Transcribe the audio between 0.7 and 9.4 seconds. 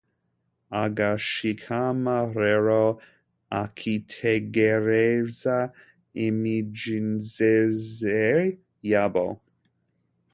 agashikama rero akitegereza imigenzereze yabo